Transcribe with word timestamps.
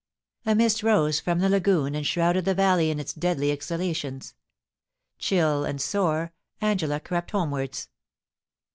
A 0.47 0.55
mist 0.55 0.81
rose 0.81 1.19
from 1.19 1.37
the 1.37 1.47
lagoon 1.49 1.93
and 1.93 2.07
shrouded 2.07 2.43
the 2.45 2.55
valley 2.55 2.89
in 2.89 2.99
its 2.99 3.13
deadly 3.13 3.51
exhalations. 3.51 4.33
Chill 5.19 5.63
and 5.63 5.79
sore, 5.79 6.33
Angela 6.59 6.99
crept 6.99 7.29
home 7.29 7.51
wards. 7.51 7.87